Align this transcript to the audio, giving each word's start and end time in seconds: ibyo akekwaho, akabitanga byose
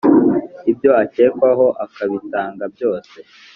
ibyo 0.71 0.91
akekwaho, 1.03 1.65
akabitanga 1.83 2.63
byose 2.75 3.17